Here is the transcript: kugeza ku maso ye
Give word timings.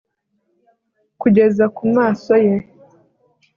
kugeza 1.21 1.65
ku 1.75 1.83
maso 1.95 2.33
ye 2.45 2.55